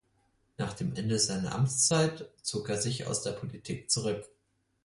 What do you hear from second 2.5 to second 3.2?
er sich